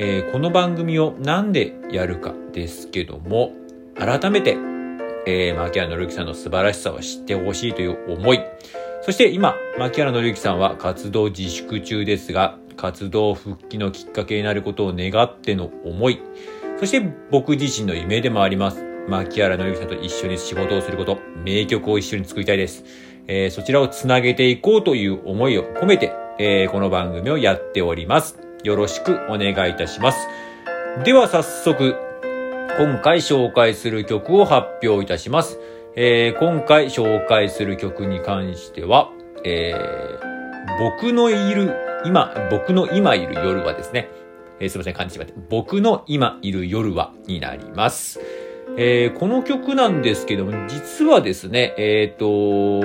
[0.00, 3.50] えーこの番組をなんでやるかですけども、
[3.96, 4.56] 改めて、
[5.26, 8.40] えー、牧原紀之さんの素晴らしさを知ってほしいという思い。
[9.02, 16.20] そして今、牧原紀之さんは活動自粛中ですが、活動復帰のきっかけになることを願っての思い。
[16.78, 17.00] そして
[17.32, 18.84] 僕自身の夢でもあります。
[19.08, 22.84] 牧原紀之さんと一緒に仕事をすること、名曲を一緒に作りたいです。
[23.26, 28.47] えーそちらをつなげていこうという思いを込めて、えーこの番組をやっております。
[28.64, 30.18] よろしくお願いいたします。
[31.04, 31.94] では早速、
[32.78, 35.60] 今回紹介する曲を発表いたします。
[35.94, 39.10] えー今回紹介する曲に関しては、
[39.44, 40.38] えー
[40.78, 44.10] 僕のいる、今、僕の今いる夜はですね、
[44.60, 48.20] えーすいません、感じしまって、僕の今いる夜はになります。
[48.76, 52.80] えーこの曲なんですけども、実はですね、えっ、と、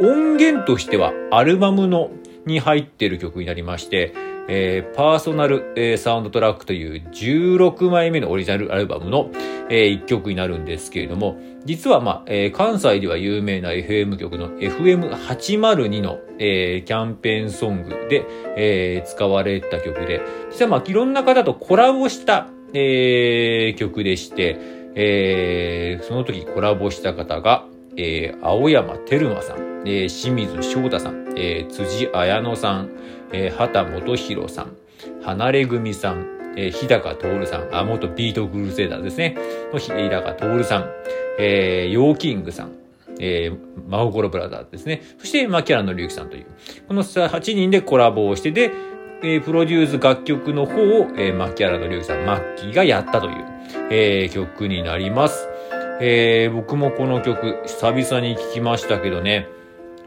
[0.00, 2.10] 音源としてはアルバムの
[2.46, 4.14] に入ってる曲になりまして、
[4.52, 9.30] えーパーソナル、えーサウンドトラックという16枚目のオリジナルアルバムの、
[9.70, 18.26] え1曲になるんですけれども、実は、まあえー関西では有名な FM 局の FM802 の、えーキャンペーンソングで、
[18.56, 20.20] えー使われた曲で、
[20.50, 24.58] 実はまあいろんな方とコラボした、えー曲でして、
[24.96, 27.64] えーその時コラボした方が、
[27.96, 32.90] えー青山テルマさん、えー清水翔太さん、えーつじあやのさん、
[33.32, 34.76] えー秦基博さん、
[35.22, 36.26] ハナレグミさん、
[36.56, 39.36] えー日高央さん、あ、元ビートクルセイダーズですね、
[39.72, 40.90] の日高央さん、
[41.38, 42.72] えー、 YO-KINGさん、
[43.18, 43.58] えー、
[43.88, 45.02] 真心ブラザーズですね。
[45.18, 46.46] そして、槇原敬之さんという、
[46.88, 48.70] この8人でコラボをして、で、
[49.22, 53.34] えープロデュース楽曲の方を、えー、牧原紀之さん、マッキーがやったという、
[53.90, 55.48] えー曲になります。
[56.02, 59.48] えー僕もこの曲、久々に聴きましたけどね、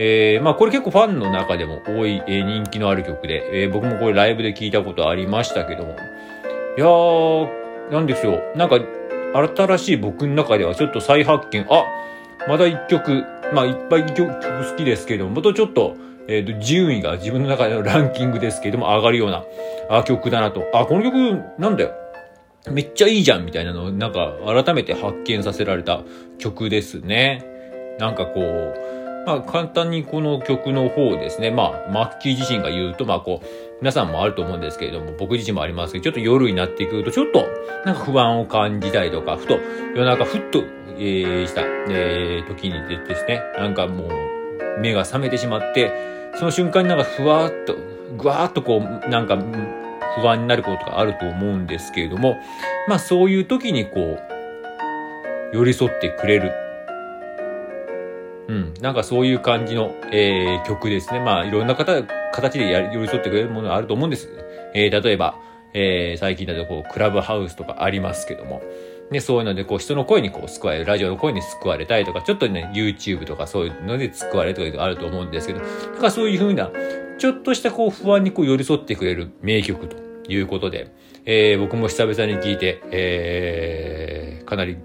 [0.00, 5.96] えーまあこれ結構ファンの中でも多い、えー人気のある曲で、えー僕もこれライブで聴いたことありましたけども、
[6.76, 8.40] いやー、なんですよ。
[8.54, 8.78] なんか、
[9.34, 11.66] 新しい僕の中ではちょっと再発見。
[11.68, 11.84] あ、
[12.46, 15.96] まだ一曲、まあいっぱい曲好きですけども、またちょっと、
[16.28, 19.42] えっ、と、順位が自分の中でのランキングですけども上がるような、
[19.90, 20.64] あ、曲だなと。
[20.72, 21.90] あ、この曲、なんだよ。
[22.70, 26.02] めっちゃいいじゃんみたいなのを、なんか、改めて発見させられた
[26.38, 27.44] 曲ですね。
[27.98, 28.97] なんかこう、
[29.28, 31.50] まあ、簡単にこの曲の方ですね。
[31.50, 33.46] まあ、マッキー自身が言うと、まあ、こう、
[33.82, 37.46] 皆さんもあると思うんですけれども、僕自身もありますけど、ちょっと夜になってくると、ちょっと、
[37.84, 39.58] なんか不安を感じたりとか、ふと、
[39.94, 40.64] 夜中ふっと、
[40.96, 42.72] えーした、えー時に
[43.06, 45.92] ですね、なんかもう、目が覚めてしまって、
[46.36, 47.76] その瞬間になんかふわーっと、
[48.16, 49.36] ぐわーっとこう、なんか、
[50.16, 52.38] 不安になることがあると思うんですけれども、
[52.88, 54.18] まあそういう時にこ
[55.52, 56.67] う、寄り添ってくれる。
[58.48, 58.74] うん。
[58.80, 61.20] なんかそういう感じの、えー曲ですね。
[61.20, 64.28] まあいろんな方、形でや寄り添ってくれるものがあると思うんです。
[64.74, 65.36] えー例えば、
[65.74, 68.62] えー最近だとこう、クラブハウスとかありますけども、
[69.10, 75.66] ね、そういうので、こう、人の声にこう、救われる、ラジオの声に救われたりとか、ちょっとね、YouTube とかそういうので救われるとかあると思うんですけど、だ
[76.00, 76.70] かそういうふうな、
[77.18, 79.96] ちょっとしたこう、不安にこう、寄り添ってくれる名曲と
[80.28, 80.90] いうことで、
[81.24, 84.76] えー僕も久々に聞いて、えーかなり、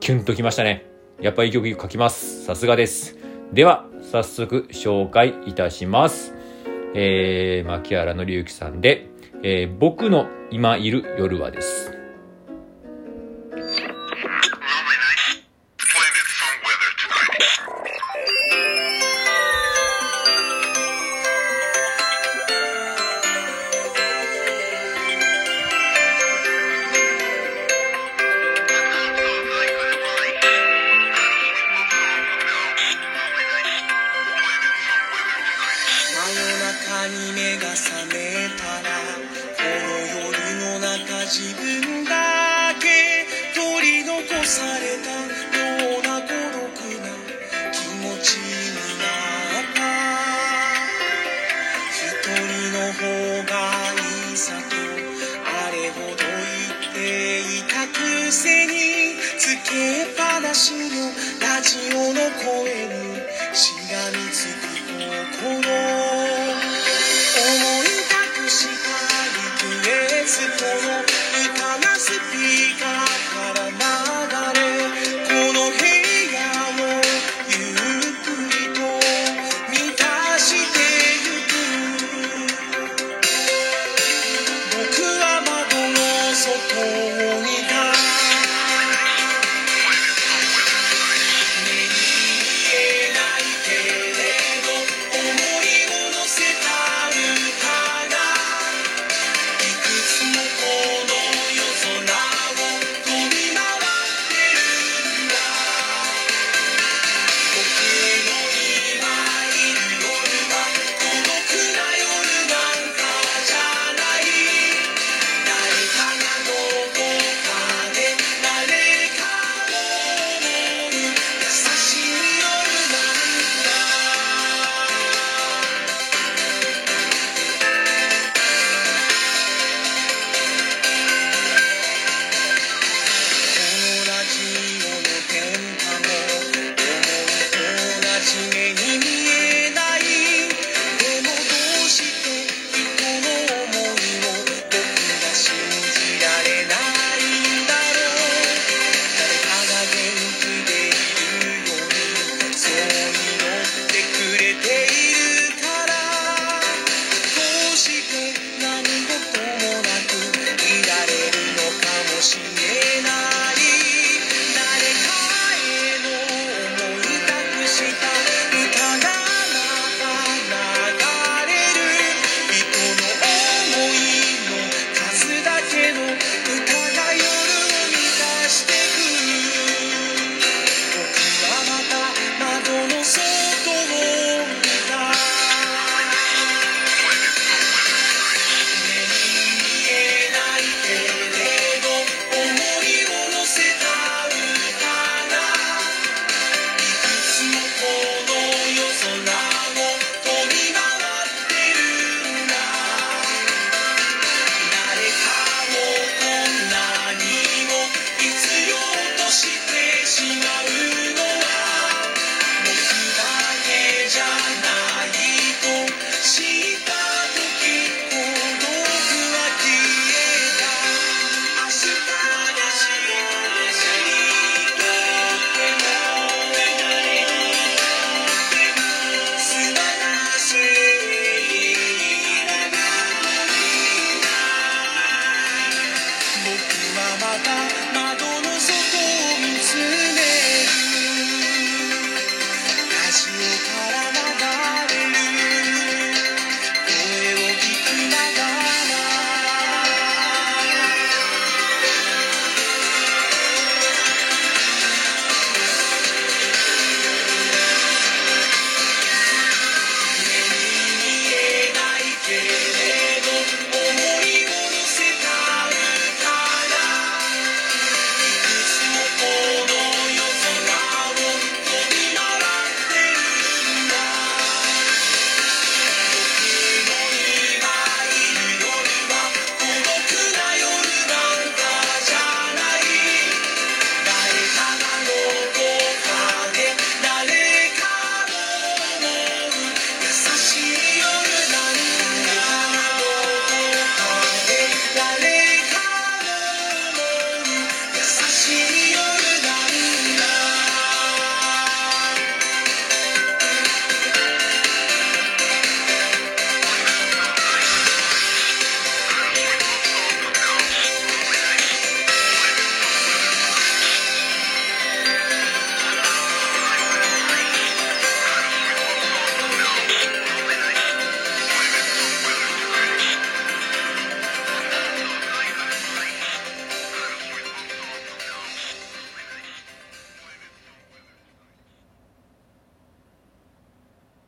[0.00, 0.84] キュンときましたね。
[1.20, 2.44] やっぱりいい曲書きます。
[2.44, 3.16] さすがです。
[3.52, 6.34] では、早速紹介いたします。
[6.94, 9.08] えー、牧原紀之さんで、
[9.42, 11.97] えー僕の今いる夜はです。
[44.56, 45.37] り残